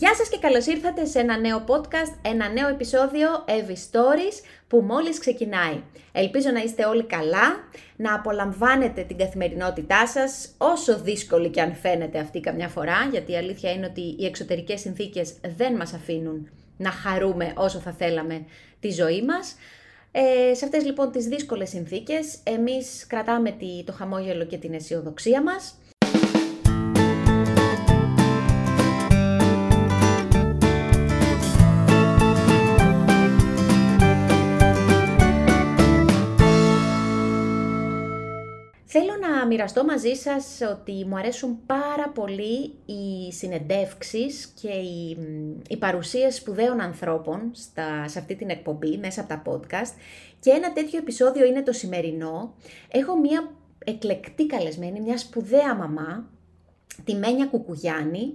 [0.00, 4.80] Γεια σας και καλώς ήρθατε σε ένα νέο podcast, ένα νέο επεισόδιο Evie Stories που
[4.80, 5.82] μόλις ξεκινάει.
[6.12, 12.18] Ελπίζω να είστε όλοι καλά, να απολαμβάνετε την καθημερινότητά σας, όσο δύσκολη και αν φαίνεται
[12.18, 16.90] αυτή καμιά φορά, γιατί η αλήθεια είναι ότι οι εξωτερικές συνθήκες δεν μας αφήνουν να
[16.90, 18.44] χαρούμε όσο θα θέλαμε
[18.80, 19.56] τη ζωή μας.
[20.12, 25.78] Ε, σε αυτές λοιπόν τις δύσκολες συνθήκες, εμείς κρατάμε το χαμόγελο και την αισιοδοξία μας
[39.48, 45.16] μοιραστώ μαζί σας ότι μου αρέσουν πάρα πολύ οι συνεντεύξεις και οι,
[45.68, 49.92] οι παρουσίες σπουδαίων ανθρώπων στα, σε αυτή την εκπομπή, μέσα από τα podcast.
[50.40, 52.54] Και ένα τέτοιο επεισόδιο είναι το σημερινό.
[52.90, 53.50] Έχω μία
[53.84, 56.30] εκλεκτή καλεσμένη, μια σπουδαία μαμά,
[57.04, 58.34] τη Μένια Κουκουγιάννη,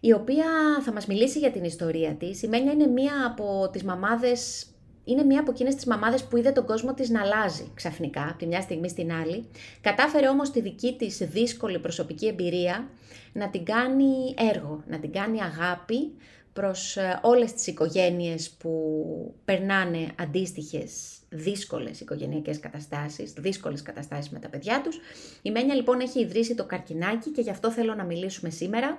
[0.00, 0.46] η οποία
[0.82, 2.42] θα μας μιλήσει για την ιστορία της.
[2.42, 4.66] Η Μένια είναι μία από τις μαμάδες
[5.04, 8.38] είναι μία από εκείνες τις μαμάδες που είδε τον κόσμο της να αλλάζει ξαφνικά, από
[8.38, 9.44] τη μια στιγμή στην άλλη.
[9.80, 12.88] Κατάφερε όμως τη δική της δύσκολη προσωπική εμπειρία
[13.32, 16.12] να την κάνει έργο, να την κάνει αγάπη
[16.52, 24.48] προς ε, όλες τις οικογένειες που περνάνε αντίστοιχες δύσκολες οικογενειακές καταστάσεις, δύσκολες καταστάσεις με τα
[24.48, 24.98] παιδιά τους.
[25.42, 28.98] Η Μένια λοιπόν έχει ιδρύσει το καρκινάκι και γι' αυτό θέλω να μιλήσουμε σήμερα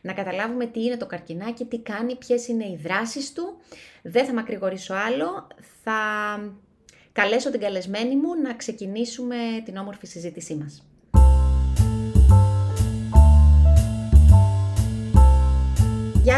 [0.00, 3.56] να καταλάβουμε τι είναι το καρκινάκι, τι κάνει, ποιες είναι οι δράσεις του.
[4.02, 5.46] Δεν θα μακρηγορήσω άλλο,
[5.82, 6.00] θα
[7.12, 10.91] καλέσω την καλεσμένη μου να ξεκινήσουμε την όμορφη συζήτησή μας.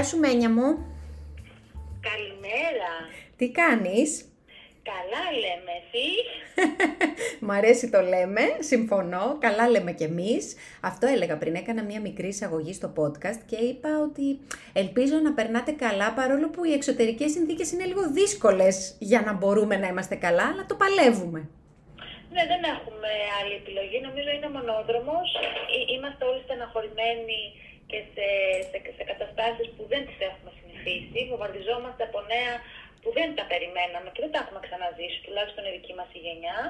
[0.04, 0.68] Σου Μένια μου.
[2.00, 2.92] Καλημέρα.
[3.36, 4.28] Τι κάνεις;
[4.92, 6.08] Καλά λέμε, εσύ.
[7.46, 10.56] Μ' αρέσει το λέμε, συμφωνώ, καλά λέμε κι εμείς.
[10.80, 14.26] Αυτό έλεγα πριν, έκανα μια μικρή εισαγωγή στο podcast και είπα ότι
[14.72, 19.76] ελπίζω να περνάτε καλά παρόλο που οι εξωτερικές συνθήκες είναι λίγο δύσκολες για να μπορούμε
[19.76, 21.40] να είμαστε καλά, αλλά το παλεύουμε.
[22.32, 23.98] Ναι, δεν έχουμε άλλη επιλογή.
[24.08, 25.28] Νομίζω είναι μονόδρομος.
[25.94, 27.40] Είμαστε όλοι στεναχωρημένοι
[27.90, 28.26] και σε,
[28.70, 29.73] σε, σε καταστάσεις που δεν τις
[30.94, 31.30] έχουμε συνηθίσει.
[31.30, 32.54] Βομβαρδιζόμαστε από νέα
[33.02, 36.60] που δεν τα περιμέναμε και δεν τα έχουμε ξαναζήσει, τουλάχιστον η δική μας η γενιά.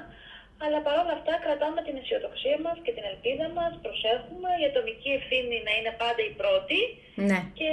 [0.64, 5.56] Αλλά παρόλα αυτά κρατάμε την αισιοδοξία μας και την ελπίδα μας, προσέχουμε, η ατομική ευθύνη
[5.66, 6.80] να είναι πάντα η πρώτη
[7.28, 7.38] ναι.
[7.58, 7.70] και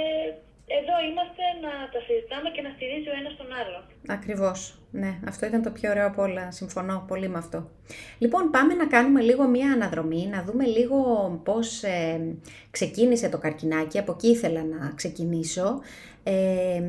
[0.66, 3.82] εδώ είμαστε να τα συζητάμε και να στηρίζει ο ένας τον άλλον.
[4.16, 4.78] Ακριβώς.
[4.90, 6.50] Ναι, αυτό ήταν το πιο ωραίο από όλα.
[6.50, 7.70] Συμφωνώ πολύ με αυτό.
[8.18, 10.98] Λοιπόν, πάμε να κάνουμε λίγο μία αναδρομή, να δούμε λίγο
[11.44, 12.36] πώς ε,
[12.70, 13.98] ξεκίνησε το καρκινάκι.
[13.98, 15.80] Από εκεί ήθελα να ξεκινήσω.
[16.22, 16.82] Ε,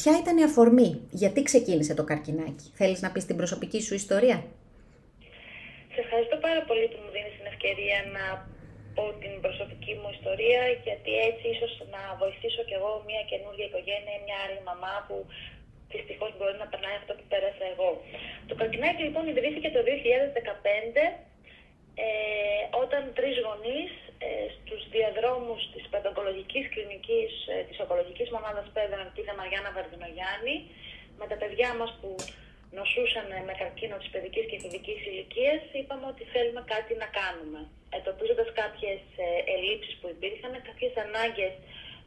[0.00, 4.44] Ποια ήταν η αφορμή, γιατί ξεκίνησε το καρκινάκι; Θέλεις να πεις την προσωπική σου ιστορία;
[5.94, 8.24] Σε ευχαριστώ πάρα πολύ που μου δίνεις την ευκαιρία να
[8.98, 14.16] πω την προσωπική μου ιστορία, γιατί έτσι ίσως να βοηθήσω κι εγώ μια καινούργια οικογένεια,
[14.26, 15.16] μια άλλη μαμά που
[15.92, 17.90] δυστυχώς μπορεί να περνάει αυτό που πέρασα εγώ.
[18.48, 21.28] Το καρκινάκι λοιπόν ιδρύθηκε το 2015
[22.06, 22.08] ε,
[22.84, 23.90] όταν τρεις γονείς
[24.26, 30.56] ε, στους διαδρόμους της παιδογκολογικής κλινικής, ε, της ογκολογικής μονάδας παιδών Ελπίδα Μαριάννα Βαρδινογιάννη
[31.20, 32.10] με τα παιδιά μας που
[32.76, 37.60] νοσούσαν με καρκίνο της παιδικής και παιδικής ηλικίας είπαμε ότι θέλουμε κάτι να κάνουμε.
[37.98, 41.54] Ετοπίζοντας κάποιες ε, ελλείψεις που υπήρχαν, κάποιες ανάγκες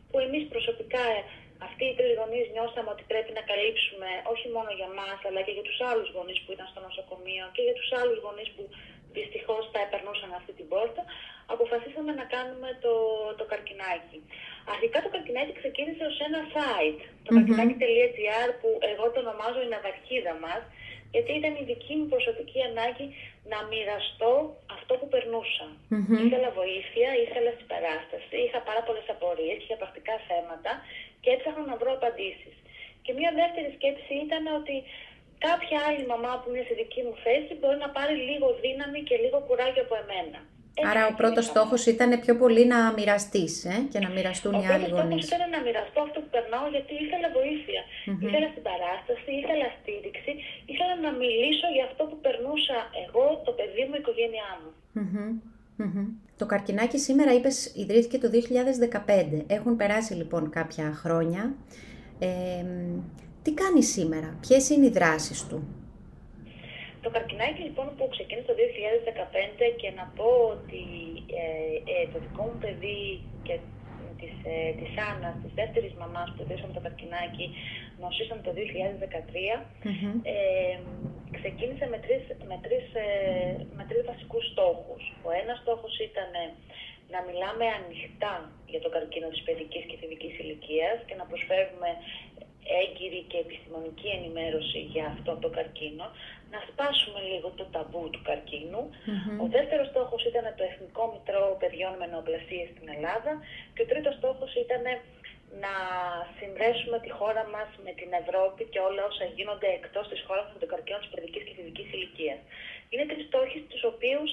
[0.09, 1.21] που εμείς προσωπικά ε,
[1.67, 5.53] αυτοί οι τρεις γονείς νιώσαμε ότι πρέπει να καλύψουμε όχι μόνο για μας αλλά και
[5.57, 8.63] για τους άλλους γονείς που ήταν στο νοσοκομείο και για τους άλλους γονείς που
[9.17, 11.01] δυστυχώς τα επερνούσαν αυτή την πόρτα,
[11.53, 12.93] αποφασίσαμε να κάνουμε το,
[13.39, 14.19] το καρκινάκι.
[14.73, 19.69] Αρχικά το καρκινάκι ξεκίνησε ως ένα site, το mm καρκινάκι.gr που εγώ το ονομάζω η
[19.73, 20.61] ναυαρχίδα μας,
[21.13, 23.07] γιατί ήταν η δική μου προσωπική ανάγκη
[23.51, 24.33] να μοιραστώ
[24.77, 25.67] αυτό που περνούσα.
[25.73, 26.21] Mm-hmm.
[26.25, 30.71] Ήθελα βοήθεια, ήθελα στην παράσταση, είχα πάρα πολλές απορίες, είχα πρακτικά θέματα
[31.21, 32.55] και έψαχνα να βρω απαντήσεις.
[33.03, 34.75] Και μια δεύτερη σκέψη ήταν ότι
[35.47, 39.15] κάποια άλλη μαμά που είναι στη δική μου θέση μπορεί να πάρει λίγο δύναμη και
[39.23, 40.39] λίγο κουράγιο από εμένα.
[40.89, 44.87] Άρα ο πρώτος στόχος ήταν πιο πολύ να μοιραστείς ε, και να μοιραστούν οι άλλοι
[44.95, 45.01] γονείς.
[45.03, 47.81] Ο πρώτος ήταν να μοιραστώ αυτό που περνάω γιατί ήθελα βοήθεια.
[47.87, 48.25] Mm-hmm.
[48.27, 50.31] Ήθελα στην παράσταση, ήθελα στήριξη,
[50.71, 54.69] ήθελα να μιλήσω για αυτό που περνούσα εγώ, το παιδί μου, η οικογένειά μου.
[54.99, 55.29] Mm-hmm.
[56.39, 58.29] Το καρκινάκι σήμερα είπες ιδρύθηκε το
[59.37, 59.43] 2015.
[59.47, 61.43] Έχουν περάσει λοιπόν κάποια χρόνια.
[62.19, 62.29] Ε,
[63.43, 65.57] τι κάνει σήμερα, ποιες είναι οι δράσεις του;
[67.01, 70.83] Το καρκινάκι λοιπόν που ξεκίνησε το 2015 και να πω ότι
[71.41, 73.55] ε, ε, το δικό μου παιδί και
[74.21, 77.45] της, ε, της Άννας, της δεύτερης μαμάς που ιδρύσαμε το καρκινάκι,
[78.01, 79.55] νοσήσαν το 2013,
[80.33, 80.77] ε,
[81.37, 83.07] ξεκίνησε με τρεις, με, τρεις, ε,
[83.77, 85.03] με τρεις βασικούς στόχους.
[85.27, 86.31] Ο ένας στόχος ήταν
[87.13, 88.35] να μιλάμε ανοιχτά
[88.71, 90.33] για τον καρκίνο της παιδικής και θετικής
[91.29, 91.89] προσφέρουμε
[93.01, 96.05] έγκυρη και επιστημονική ενημέρωση για αυτό το καρκίνο,
[96.53, 98.81] να σπάσουμε λίγο το ταμπού του καρκίνου.
[99.43, 103.31] Ο δεύτερος στόχος ήταν το Εθνικό Μητρό Παιδιών με Νοοπλασίες στην Ελλάδα
[103.73, 104.83] και ο τρίτος στόχος ήταν
[105.63, 105.73] να
[106.37, 110.59] συνδέσουμε τη χώρα μας με την Ευρώπη και όλα όσα γίνονται εκτός της χώρας με
[110.63, 112.39] το καρκίνο της παιδικής και φυσικής ηλικίας.
[112.91, 114.29] Είναι τρεις στόχοι τους οποίους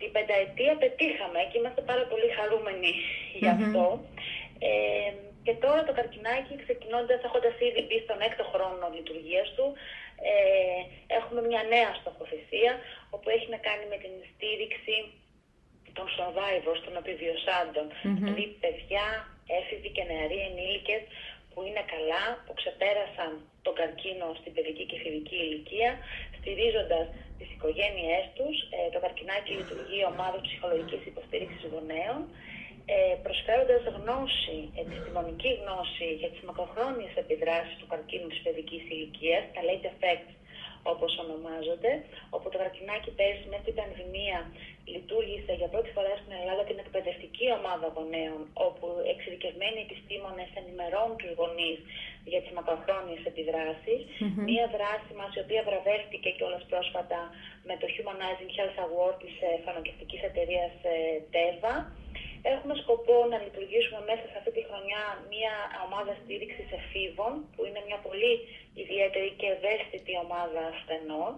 [0.00, 2.92] την πενταετία πετύχαμε και είμαστε πάρα πολύ χαρούμενοι
[3.40, 3.84] γι' αυτό.
[4.68, 5.10] Ε,
[5.46, 9.66] και τώρα το καρκινάκι ξεκινώντας, έχοντας ήδη μπει στον έκτο χρόνο λειτουργίας του,
[10.30, 10.80] ε,
[11.18, 12.72] έχουμε μια νέα στοχοθεσία
[13.14, 14.96] όπου έχει να κάνει με την στήριξη
[15.96, 17.86] των survivors, των επιβιωσάντων,
[18.18, 19.06] δηλαδή παιδιά,
[19.58, 21.02] έφηβοι και νεαροί ενήλικες
[21.50, 23.30] που είναι καλά, που ξεπέρασαν
[23.66, 25.90] τον καρκίνο στην παιδική και φιδική ηλικία,
[26.38, 27.06] στηρίζοντας
[27.38, 28.56] τις οικογένειές τους.
[28.76, 32.20] Ε, το καρκινάκι λειτουργεί ομάδα ψυχολογικής υποστήριξης γονέων,
[32.94, 39.60] ε, προσφέροντας γνώση, επιστημονική γνώση για τις μακροχρόνιες επιδράσεις του καρκίνου της παιδικής ηλικίας, τα
[39.68, 40.32] late effects
[40.92, 41.92] όπως ονομάζονται,
[42.34, 44.38] όπου το καρκινάκι πέρυσι μέσα στην πανδημία
[44.92, 51.32] λειτουργήσε για πρώτη φορά στην Ελλάδα την εκπαιδευτική ομάδα γονέων, όπου εξειδικευμένοι επιστήμονες ενημερώνουν τους
[51.40, 51.78] γονείς
[52.30, 53.20] για τις μακροχρόνιες
[54.48, 57.20] Μία δράση μας η οποία βραβεύτηκε κιόλας πρόσφατα
[57.68, 60.72] με το Humanizing Health Award της ε, φαρμακευτικής εταιρείας
[61.34, 61.74] TEVA,
[62.54, 65.02] Έχουμε σκοπό να λειτουργήσουμε μέσα σε αυτή τη χρονιά
[65.34, 65.54] μια
[65.86, 68.32] ομάδα στήριξης εφήβων, που είναι μια πολύ
[68.82, 71.32] ιδιαίτερη και ευαίσθητη ομάδα ασθενών.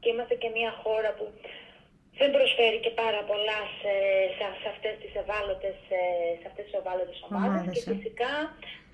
[0.00, 1.24] Και είμαστε και μια χώρα που
[2.18, 3.94] δεν προσφέρει και πάρα πολλά σε,
[4.36, 5.76] σε, σε αυτές τις ευάλωτες,
[6.40, 7.62] σε αυτές τις ευάλωτες ομάδες.
[7.72, 7.88] Και ε.
[7.92, 8.34] φυσικά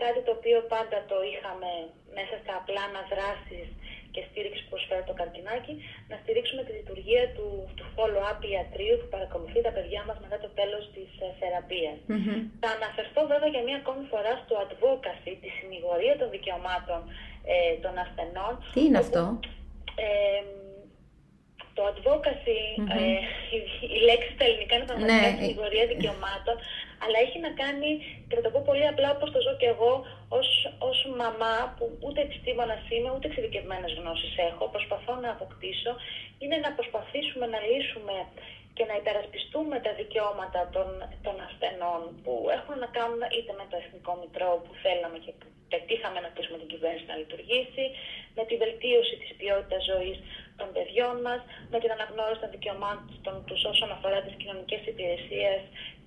[0.02, 1.70] κάτι το οποίο πάντα το είχαμε
[2.18, 3.68] μέσα στα πλάνα δράσης
[4.14, 5.72] και στήριξη που προσφέρει το καρκινάκι,
[6.10, 10.50] να στηρίξουμε τη λειτουργία του, του follow-up ιατρίου που παρακολουθεί τα παιδιά μας μετά το
[10.60, 11.98] τέλος της ε, θεραπείας.
[12.62, 17.00] Θα αναφερθώ βέβαια για μία ακόμη φορά στο advocacy, τη συνηγορία των δικαιωμάτων
[17.52, 18.52] ε, των ασθενών.
[18.74, 19.22] Τι είναι αυτό;
[20.06, 20.42] Ε,
[21.76, 22.60] το advocacy,
[22.98, 23.18] ε,
[23.96, 25.36] η, λέξη στα ελληνικά είναι πραγματικά ναι.
[25.40, 26.56] συνηγορία δικαιωμάτων,
[27.02, 27.90] αλλά έχει να κάνει,
[28.28, 29.92] και θα το πω πολύ απλά όπως το ζω και εγώ,
[30.38, 30.48] ως,
[30.88, 35.92] ως μαμά που ούτε επιστήμονας είμαι, ούτε εξειδικευμένες γνώσεις έχω, προσπαθώ να αποκτήσω,
[36.42, 38.16] είναι να προσπαθήσουμε να λύσουμε
[38.76, 40.88] και να υπερασπιστούμε τα δικαιώματα των,
[41.24, 45.46] των ασθενών που έχουν να κάνουν είτε με το Εθνικό Μητρό που θέλαμε και που
[45.72, 47.84] πετύχαμε να κλείσουμε την κυβέρνηση να λειτουργήσει,
[48.36, 50.18] με τη βελτίωση της ποιότητας ζωής
[50.60, 51.40] των παιδιών μας,
[51.72, 55.60] με την αναγνώριση των δικαιωμάτων τους όσον αφορά τις κοινωνικές υπηρεσίες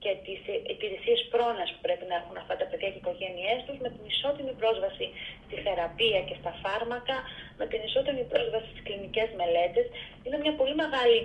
[0.03, 0.41] και τις
[0.73, 4.03] υπηρεσίες πρόνοιας που πρέπει να έχουν αυτά τα παιδιά και οι οικογένειές τους, με την
[4.13, 5.05] ισότιμη πρόσβαση
[5.45, 7.17] στη θεραπεία και στα φάρμακα,
[7.59, 9.85] με την ισότιμη πρόσβαση στις κλινικές μελέτες.
[10.23, 11.17] Είναι μια πολύ μεγάλη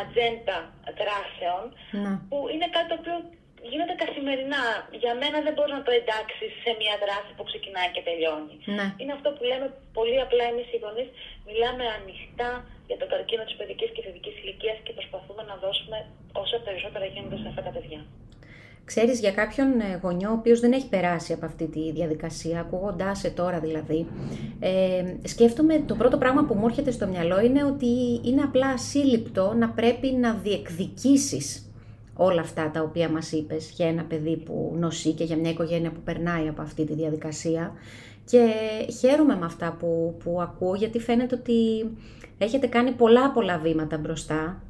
[0.00, 0.58] ατζέντα
[1.00, 1.64] δράσεων,
[2.02, 2.12] ναι.
[2.28, 3.16] που είναι κάτι το οποίο
[3.70, 4.64] γίνεται καθημερινά.
[5.02, 8.56] Για μένα δεν μπορεί να το εντάξει σε μια δράση που ξεκινάει και τελειώνει.
[8.76, 8.86] Ναι.
[9.00, 9.66] Είναι αυτό που λέμε
[9.98, 11.08] πολύ απλά εμείς οι γονείς.
[11.48, 12.50] Μιλάμε ανοιχτά
[12.88, 15.98] για τον καρκίνο της παιδικής και παιδική ηλικίας και προσπαθούμε να δώσουμε
[16.42, 18.00] όσο περισσότερα γίνονται σε αυτά τα παιδιά.
[18.90, 23.18] Ξέρεις, για κάποιον ε, γονιό ο οποίος δεν έχει περάσει από αυτή τη διαδικασία, ακούγοντάς
[23.18, 24.06] σε τώρα δηλαδή,
[24.60, 29.54] ε, σκέφτομαι το πρώτο πράγμα που μου έρχεται στο μυαλό είναι ότι είναι απλά ασύλληπτο
[29.58, 31.70] να πρέπει να διεκδικήσεις
[32.16, 35.90] όλα αυτά τα οποία μας είπες για ένα παιδί που νοσεί και για μια οικογένεια
[35.90, 37.72] που περνάει από αυτή τη διαδικασία.
[38.30, 38.48] Και
[38.98, 41.90] χαίρομαι με αυτά που, που ακούω γιατί φαίνεται ότι
[42.38, 44.62] έχετε κάνει πολλά πολλά βήματα μπροστά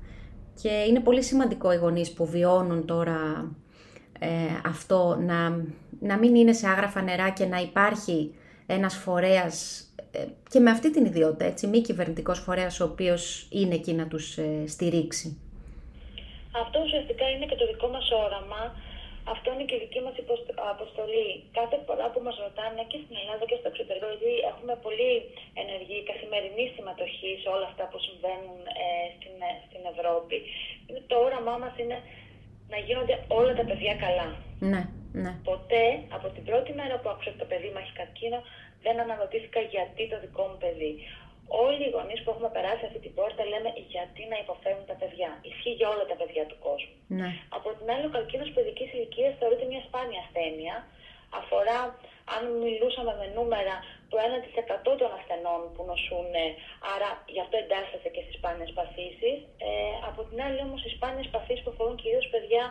[0.62, 3.50] και είναι πολύ σημαντικό οι γονείς που βιώνουν τώρα
[4.18, 4.28] ε,
[4.64, 5.64] αυτό να,
[6.00, 8.34] να μην είναι σε άγραφα νερά και να υπάρχει
[8.66, 13.74] ένας φορέας ε, και με αυτή την ιδιότητα, έτσι, μη κυβερνητικός φορέας ο οποίος είναι
[13.74, 15.40] εκεί να τους ε, στηρίξει.
[16.62, 18.74] Αυτό ουσιαστικά είναι και το δικό μας όραμα.
[19.34, 20.14] Αυτό είναι και η δική μας
[20.74, 21.28] αποστολή.
[21.58, 25.12] Κάθε φορά που μας ρωτάνε και στην Ελλάδα και στο εξωτερικό, γιατί έχουμε πολύ
[25.62, 30.36] ενεργή καθημερινή συμμετοχή σε όλα αυτά που συμβαίνουν ε, στην, ε, στην Ευρώπη,
[31.10, 31.98] το όραμά μας είναι
[32.72, 34.28] να γίνονται όλα τα παιδιά καλά.
[34.72, 34.82] Ναι,
[35.22, 35.32] ναι.
[35.50, 35.84] Ποτέ
[36.16, 38.38] από την πρώτη μέρα που άκουσα ότι το παιδί μου έχει καρκίνο,
[38.84, 40.92] δεν αναρωτήθηκα γιατί το δικό μου παιδί.
[41.64, 45.30] Όλοι οι γονείς που έχουμε περάσει αυτή την πόρτα λέμε γιατί να υποφέρουν τα παιδιά;
[45.50, 46.96] Ισχύει για όλα τα παιδιά του κόσμου.
[47.20, 47.28] Ναι.
[47.56, 50.76] Από την άλλη, ο καρκίνο παιδικής ηλικίας θεωρείται μια σπάνια ασθένεια.
[51.40, 51.78] Αφορά,
[52.36, 53.74] αν μιλούσαμε με νούμερα,
[54.10, 56.32] το 1% των ασθενών που νοσούν,
[56.92, 59.36] άρα γι' αυτό εντάσσεται και στις σπάνιες παθήσεις.
[59.66, 62.64] Ε, από την άλλη, όμως, οι σπάνιες παθήσεις που αφορούν κυρίως παιδιά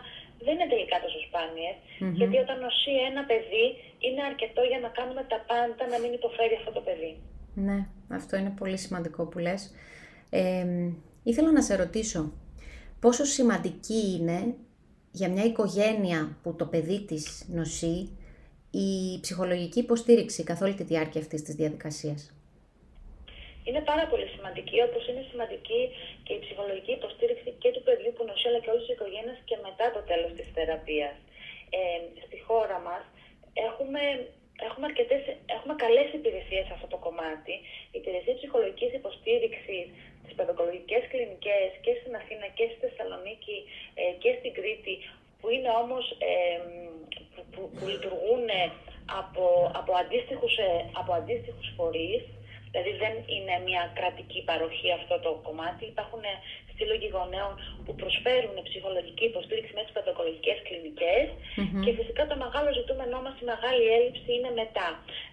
[0.45, 1.19] δεν είναι τελικά τόσο
[2.19, 3.65] γιατί όταν νοσεί ένα παιδί,
[4.05, 7.13] είναι αρκετό για να κάνουμε τα πάντα να μην υποφέρει αυτό το παιδί.
[7.53, 7.77] Ναι,
[8.09, 9.73] αυτό είναι πολύ σημαντικό που λες.
[10.29, 10.65] Ε,
[11.23, 12.31] ήθελα να σε ρωτήσω,
[12.99, 14.55] πόσο σημαντική είναι
[15.11, 18.09] για μια οικογένεια που το παιδί της νοσεί
[18.71, 22.21] η ψυχολογική υποστήριξη καθ' όλη τη διάρκεια αυτής της διαδικασίας;
[23.67, 25.81] Είναι πάρα πολύ σημαντική, όπως είναι σημαντική
[26.25, 29.57] και η ψυχολογική υποστήριξη και του παιδιού που νοσεί, αλλά και όλης της οικογένειας και
[29.67, 31.15] μετά το τέλος της θεραπείας.
[31.77, 31.81] Ε,
[32.25, 33.03] στη χώρα μας
[33.67, 34.01] έχουμε
[34.67, 35.21] έχουμε, αρκετές,
[35.57, 37.53] έχουμε καλές υπηρεσίες σε αυτό το κομμάτι.
[37.95, 39.85] Η υπηρεσία ψυχολογικής υποστήριξης,
[40.23, 43.57] τις παιδοκολογικές κλινικές και στην Αθήνα και στη Θεσσαλονίκη
[44.01, 44.95] ε, και στην Κρήτη,
[45.39, 46.57] που είναι όμως ε,
[47.53, 48.47] που, που, λειτουργούν
[49.21, 49.45] από,
[49.79, 50.71] από, αντίστοιχους, ε,
[51.01, 52.23] από αντίστοιχους φορείς,
[52.71, 55.83] δηλαδή δεν είναι μια κρατική παροχή αυτό το κομμάτι.
[55.85, 56.23] Υπάρχουν
[56.77, 57.53] σύλλογοι γονέων
[57.85, 60.53] που προσφέρουν ψυχολογική υποστήριξη μέσα στις παιδοκολογικέ
[61.83, 64.87] και φυσικά το μεγάλο ζητούμενό μας, η μεγάλη έλλειψη είναι μετά.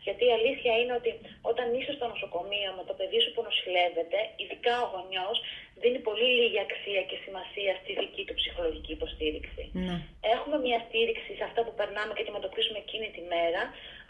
[0.06, 1.10] Γιατί η αλήθεια είναι ότι
[1.50, 5.36] όταν είσαι στο νοσοκομείο με το παιδί σου που νοσηλεύεται, ειδικά ο γονιός
[5.82, 8.94] δίνει πολύ λίγη αξία και σημασία στη δική του ψυχολογική
[9.72, 9.96] ναι.
[10.34, 13.62] Έχουμε μια στήριξη σε αυτά που περνάμε και αντιμετωπίσουμε εκείνη τη μέρα,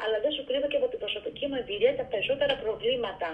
[0.03, 3.31] αλλά δεν σου κρύβω και από την προσωπική μου εμπειρία τα περισσότερα προβλήματα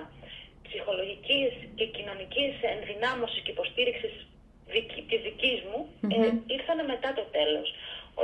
[0.66, 4.26] ψυχολογικής και κοινωνικής ενδυνάμωσης και υποστήριξης δική,
[5.10, 7.68] της δικής μου mm ε, ήρθαν μετά το τέλος.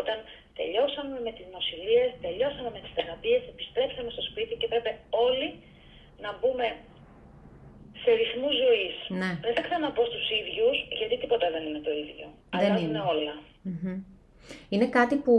[0.00, 0.16] Όταν
[0.58, 4.92] τελειώσαμε με τις νοσηλίες, τελειώσαμε με τις θεραπείες, επιστρέψαμε στο σπίτι και πρέπει
[5.26, 5.48] όλοι
[6.24, 6.66] να μπούμε
[8.02, 8.96] σε ρυθμούς ζωής.
[9.20, 9.30] Ναι.
[9.46, 12.26] Δεν θα ξαναπώ στους ίδιους, γιατί τίποτα δεν είναι το ίδιο.
[12.50, 13.34] Δεν Αλλά είναι όλα.
[14.68, 15.34] Είναι κάτι που.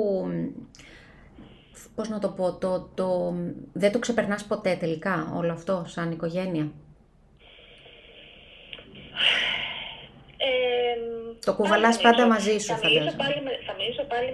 [1.96, 3.34] Πώς να το πω, το, το,
[3.74, 6.72] δεν το ξεπερνάς ποτέ τελικά όλο αυτό σαν οικογένεια;
[11.48, 13.38] Το κουβαλάς πάντα μαζί σου, θα μιλήσω πάλι,
[13.68, 14.30] θα, μιλήσω πάλι,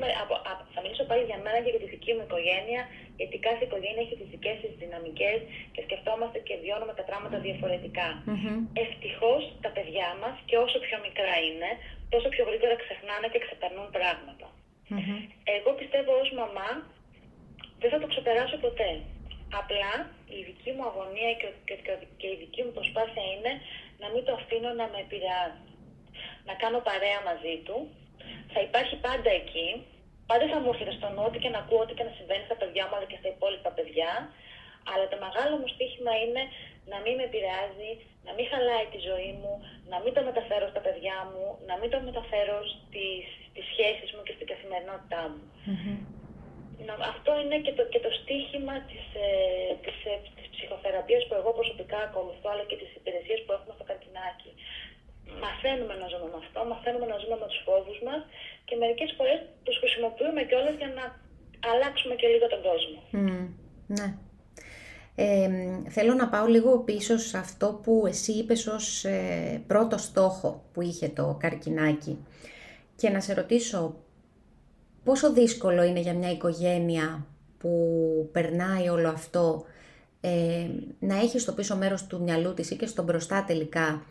[0.76, 2.82] θα μιλήσω πάλι για μένα και για τη δική μου οικογένεια,
[3.20, 5.40] γιατί κάθε οικογένεια έχει τις δικές της δυναμικές
[5.74, 8.08] και σκεφτόμαστε και βιώνουμε τα πράγματα διαφορετικά.
[8.20, 8.58] Mm-hmm.
[8.86, 11.70] Ευτυχώς τα παιδιά μας, και όσο πιο μικρά είναι,
[12.14, 14.48] τόσο πιο γρήγορα ξεχνάνε και ξεπερνούν πράγματα.
[15.58, 16.70] Εγώ πιστεύω ως μαμά
[17.82, 18.92] δεν θα το ξεπεράσω ποτέ.
[19.62, 19.94] Απλά
[20.38, 21.76] η δική μου αγωνία και, και,
[22.20, 23.52] και η δική μου προσπάθεια είναι
[24.02, 25.71] να μην το αφήνω να με επηρεάζει.
[26.48, 27.78] Να κάνω παρέα μαζί του.
[28.54, 29.70] Θα υπάρχει πάντα εκεί.
[30.30, 32.84] Πάντα θα μου έρχεται στο νου και να ακούω ό,τι και να συμβαίνει στα παιδιά
[32.88, 34.12] μου αλλά και στα υπόλοιπα παιδιά.
[34.92, 36.44] Αλλά το μεγάλο μου στίχημα είναι
[36.92, 37.92] να μην με επηρεάζει,
[38.28, 39.54] να μην χαλάει τη ζωή μου,
[39.92, 44.22] να μην το μεταφέρω στα παιδιά μου, να μην το μεταφέρω στις, στις σχέσεις μου
[44.26, 45.44] και στην καθημερινότητά μου.
[45.70, 45.98] Mm-hmm.
[47.14, 49.28] Αυτό είναι και το, και το στίχημα της, ε,
[49.86, 53.86] της, ε, της ψυχοθεραπείας που εγώ προσωπικά ακολουθώ, αλλά και τις υπηρεσίες που έχουμε στο
[53.90, 54.52] καρκινάκι.
[55.44, 58.22] Μαθαίνουμε να ζούμε με αυτό, μαθαίνουμε να ζούμε με τους φόβους μας
[58.68, 61.04] και μερικές φορές τους χρησιμοποιούμε κιόλας για να
[61.72, 62.98] αλλάξουμε και λίγο τον κόσμο.
[63.20, 63.48] Mm,
[63.98, 64.08] ναι.
[65.16, 65.50] Ε,
[65.90, 70.82] θέλω να πάω λίγο πίσω σε αυτό που εσύ είπες ως ε, πρώτο στόχο που
[70.82, 72.26] είχε το καρκινάκι
[72.96, 73.96] και να σε ρωτήσω
[75.04, 77.26] πόσο δύσκολο είναι για μια οικογένεια
[77.58, 79.66] που περνάει όλο αυτό
[80.22, 80.68] ε,
[81.00, 84.04] να έχεις στο πίσω μέρος του μυαλού της ή και στον μπροστά τελικά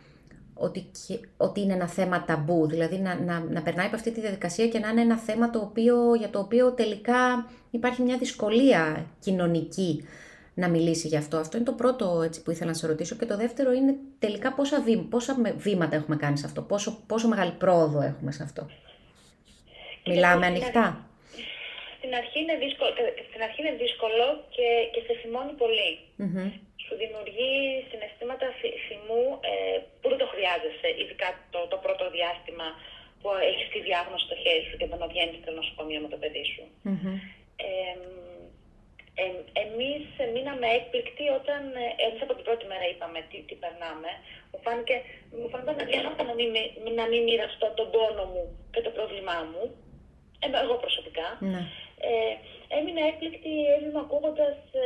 [0.61, 0.91] ότι,
[1.37, 4.79] ότι είναι ένα θέμα ταμπού, δηλαδή να, να, να περνάει από αυτή τη διαδικασία και
[4.79, 10.05] να είναι ένα θέμα το οποίο, για το οποίο τελικά υπάρχει μια δυσκολία κοινωνική
[10.55, 11.37] να μιλήσει γι' αυτό.
[11.37, 13.17] Αυτό είναι το πρώτο έτσι, που ήθελα να σε ρωτήσω.
[13.17, 17.29] Και το δεύτερο είναι τελικά πόσα, βή, πόσα βήματα έχουμε κάνει σε αυτό, πόσο, πόσο
[17.29, 18.71] μεγάλη πρόοδο έχουμε σε αυτό.
[20.07, 21.05] Μιλάμε ανοιχτά.
[21.99, 22.91] Στην αρχή είναι δύσκολο,
[23.29, 25.91] στην αρχή είναι δύσκολο και, και σε θυμώνει πολύ.
[26.23, 26.70] Mm-hmm.
[26.91, 27.55] Σου δημιουργεί
[27.91, 28.47] συναισθήματα
[28.87, 32.67] θυμού ε, που δεν το χρειάζεσαι, ειδικά το, το πρώτο διάστημα
[33.21, 36.45] που έχεις τη διάγνωση στο χέρι σου και δεν βγαίνεις στο νοσοκομείο με το παιδί
[36.53, 36.65] σου.
[36.89, 37.17] Mm-hmm.
[37.67, 37.95] Ε,
[39.23, 39.25] ε,
[39.65, 40.05] εμείς
[40.35, 44.11] μείναμε έκπληκτοι όταν, ε, εμείς από την πρώτη μέρα είπαμε τι, τι περνάμε.
[44.51, 44.97] Μου φάνηκε,
[45.41, 45.97] μου φάνηκε
[46.31, 46.51] να μην,
[46.99, 49.65] να μην μοιραστώ τον πόνο μου και το πρόβλημά μου
[50.65, 51.29] εγώ προσωπικά.
[51.41, 51.63] Ναι.
[52.09, 52.35] Ε,
[52.77, 54.85] έμεινα έκπληκτη, έμεινα ακούγοντας ε,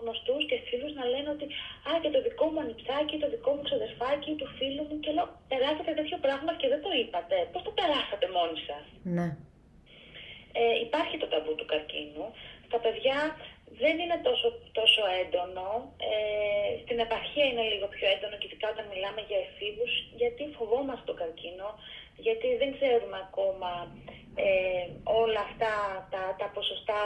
[0.00, 1.46] γνωστού και φίλου να λένε ότι
[1.88, 4.96] Α, και το δικό μου ανιψάκι, το δικό μου ξαδερφάκι, του φίλου μου.
[5.02, 7.36] Και λέω, περάσατε τέτοιο πράγμα και δεν το είπατε.
[7.52, 8.78] Πώ το περάσατε μόνοι σα.
[9.16, 9.28] Ναι.
[10.60, 12.26] Ε, υπάρχει το ταμπού του καρκίνου.
[12.68, 13.18] Στα παιδιά
[13.82, 15.68] δεν είναι τόσο, τόσο έντονο.
[16.10, 21.04] Ε, στην επαρχία είναι λίγο πιο έντονο και ειδικά όταν μιλάμε για εφήβους, γιατί φοβόμαστε
[21.10, 21.68] τον καρκίνο,
[22.26, 23.72] γιατί δεν ξέρουμε ακόμα
[24.46, 24.84] ε,
[25.22, 25.72] όλα αυτά
[26.12, 27.00] τα, τα ποσοστά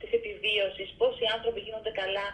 [0.00, 2.26] της επιβίωσης, πόσοι άνθρωποι γίνονται καλά,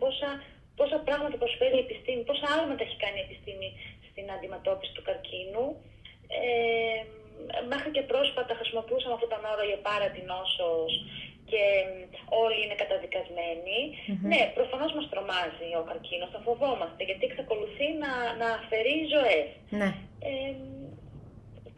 [0.00, 0.30] πόσα,
[0.78, 3.68] πόσα πράγματα προσφέρει η επιστήμη, πόσα άλματα έχει κάνει η επιστήμη
[4.08, 5.66] στην αντιμετώπιση του καρκίνου.
[6.40, 7.00] Ε,
[7.72, 10.92] μέχρι και πρόσφατα χρησιμοποιούσαμε αυτόν τον όρο για πάρα την νόσος
[11.50, 11.62] και
[12.42, 12.78] όλοι είναι
[14.30, 19.48] Ναι, προφανώς μας τρομάζει ο καρκίνος, τον φοβόμαστε γιατί εξακολουθεί να, να αφαιρεί ζωές.
[19.80, 19.90] Ναι.
[20.28, 20.52] Ε,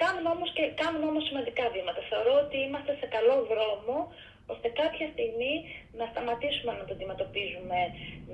[0.03, 2.01] Κάνουμε όμως, και, κάνουμε όμως σημαντικά βήματα.
[2.11, 3.97] Θεωρώ ότι είμαστε σε καλό δρόμο
[4.53, 5.55] ώστε κάποια στιγμή
[5.99, 7.79] να σταματήσουμε να το αντιμετωπίζουμε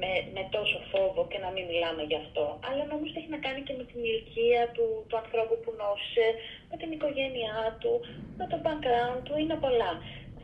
[0.00, 2.44] με, με τόσο φόβο και να μην μιλάμε γι' αυτό.
[2.68, 6.26] Αλλά νομίζω έχει να κάνει και με την ηλικία του, του ανθρώπου που νόσησε,
[6.70, 7.92] με την οικογένειά του,
[8.38, 9.92] με το background του, είναι πολλά.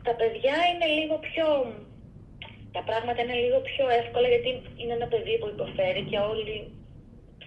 [0.07, 1.47] Τα παιδιά είναι λίγο πιο...
[2.77, 6.55] Τα πράγματα είναι λίγο πιο εύκολα γιατί είναι ένα παιδί που υποφέρει και όλοι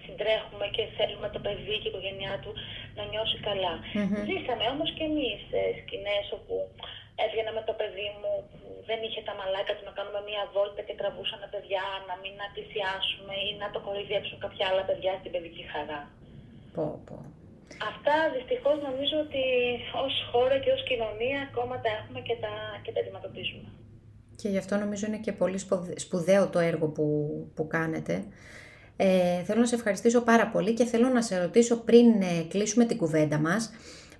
[0.03, 2.51] συντρέχουμε και θέλουμε το παιδί και η οικογένειά του
[2.97, 3.73] να νιώσει καλά.
[3.79, 4.21] Mm-hmm.
[4.27, 6.55] Ζήσαμε όμως και εμείς ε, σκηνές όπου
[7.23, 10.81] έβγαινα με το παιδί μου που δεν είχε τα μαλάκα του να κάνουμε μία βόλτα
[10.87, 15.31] και τραβούσαν παιδιά, να μην να πλησιάσουμε ή να το κοροϊδέψουν κάποια άλλα παιδιά στην
[15.33, 16.01] παιδική χαρά.
[16.75, 17.17] Πω, πω.
[17.91, 19.43] Αυτά δυστυχώς νομίζω ότι
[20.05, 23.69] ως χώρα και ως κοινωνία ακόμα τα έχουμε και τα, και τα αντιμετωπίζουμε.
[24.39, 25.59] Και γι' αυτό νομίζω είναι και πολύ
[25.95, 27.05] σπουδαίο το έργο που,
[27.55, 28.13] που κάνετε.
[29.01, 32.85] Ε, θέλω να σε ευχαριστήσω πάρα πολύ και θέλω να σε ρωτήσω πριν ε, κλείσουμε
[32.85, 33.71] την κουβέντα μας,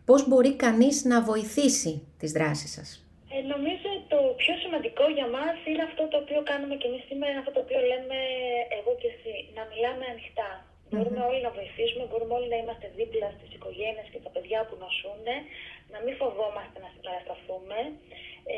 [0.09, 2.89] πώς μπορεί κανείς να βοηθήσει τις δράσεις σας.
[3.35, 7.35] Ε, νομίζω το πιο σημαντικό για μας είναι αυτό το οποίο κάνουμε και εμείς σήμερα,
[7.41, 8.19] αυτό το οποίο λέμε
[8.77, 10.51] εγώ και εσύ, να μιλάμε ανοιχτά.
[10.61, 10.91] Mm-hmm.
[10.91, 14.75] Μπορούμε όλοι να βοηθήσουμε, μπορούμε όλοι να είμαστε δίπλα στις οικογένειες και τα παιδιά που
[14.83, 15.25] νοσούν,
[15.93, 17.79] να μην φοβόμαστε να συμπαρασταθούμε.
[18.53, 18.57] Ε,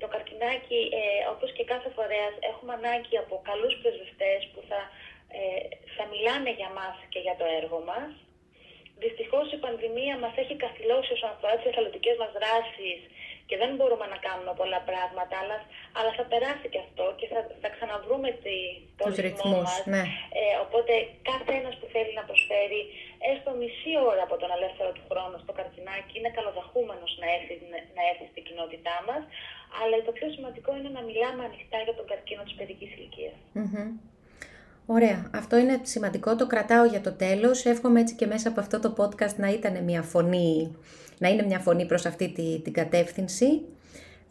[0.00, 1.02] το καρκινάκι, ε,
[1.34, 4.80] όπως και κάθε φορέας, έχουμε ανάγκη από καλούς πρεσβευτές που θα
[5.38, 5.62] ε,
[5.96, 8.10] θα μιλάνε για μας και για το έργο μας.
[9.04, 13.00] Δυστυχώς η πανδημία μας έχει καθυλώσει όσον αφορά τις εθελοντικές μας δράσεις
[13.48, 15.56] και δεν μπορούμε να κάνουμε πολλά πράγματα, αλλά,
[15.98, 18.56] αλλά θα περάσει και αυτό και θα, θα ξαναβρούμε τη,
[19.00, 19.82] το ρυθμό μας.
[19.94, 20.02] Ναι.
[20.40, 20.92] Ε, οπότε
[21.30, 22.80] κάθε ένας που θέλει να προσφέρει
[23.32, 27.54] έστω μισή ώρα από τον ελεύθερο του χρόνο στο καρκινάκι είναι καλοδαχούμενος να έρθει,
[27.96, 29.22] να έρθει στην κοινότητά μας,
[29.80, 32.90] αλλά το πιο σημαντικό είναι να μιλάμε ανοιχτά για τον καρκίνο της παιδικής
[34.90, 35.30] Ωραία.
[35.34, 36.36] Αυτό είναι σημαντικό.
[36.36, 37.64] Το κρατάω για το τέλος.
[37.64, 40.76] Εύχομαι έτσι και μέσα από αυτό το podcast να ήταν μια φωνή,
[41.18, 43.48] να είναι μια φωνή προς αυτή τη, την κατεύθυνση.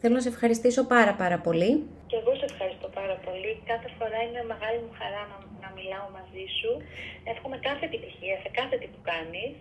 [0.00, 1.72] Θέλω να σε ευχαριστήσω πάρα πάρα πολύ.
[2.10, 3.50] Και εγώ σε ευχαριστώ πάρα πολύ.
[3.70, 6.70] Κάθε φορά είναι μεγάλη μου χαρά να, να μιλάω μαζί σου.
[7.32, 9.52] Εύχομαι κάθε επιτυχία σε κάθε τι που κάνεις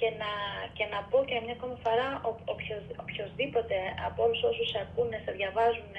[0.00, 0.30] και να,
[0.76, 2.30] και να πω και μια ακόμα φορά ο,
[3.04, 3.76] οποιοδήποτε
[4.08, 5.94] από όλους όσους σε ακούνε, σε διαβάζουν,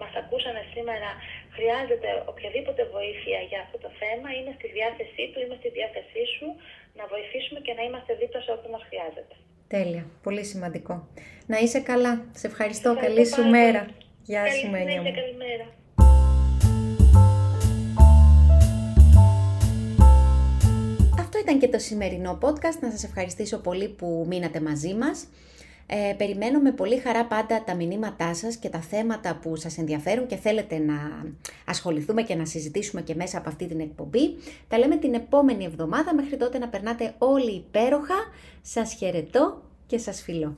[0.00, 1.08] μας ακούσανε σήμερα
[1.56, 6.48] χρειάζεται οποιαδήποτε βοήθεια για αυτό το θέμα, είμαι στη διάθεσή του, είμαι στη διάθεσή σου
[6.98, 9.34] να βοηθήσουμε και να είμαστε δίπλα σε ό,τι μας χρειάζεται.
[9.74, 10.04] Τέλεια.
[10.22, 10.94] Πολύ σημαντικό.
[11.46, 12.12] Να είσαι καλά.
[12.40, 12.96] Σε ευχαριστώ.
[13.04, 13.82] Καλή σου μέρα.
[14.22, 15.12] Γεια σου, Μένια μου.
[15.22, 15.66] Καλημέρα.
[21.18, 22.78] Αυτό ήταν και το σημερινό podcast.
[22.80, 25.28] Να σας ευχαριστήσω πολύ που μείνατε μαζί μας.
[25.90, 30.26] Ε, περιμένω με πολύ χαρά πάντα τα μηνύματά σας και τα θέματα που σας ενδιαφέρουν
[30.26, 30.94] και θέλετε να
[31.64, 34.36] ασχοληθούμε και να συζητήσουμε και μέσα από αυτή την εκπομπή.
[34.68, 38.14] Τα λέμε την επόμενη εβδομάδα, μέχρι τότε να περνάτε όλοι υπέροχα.
[38.62, 40.56] Σας χαιρετώ και σας φιλώ.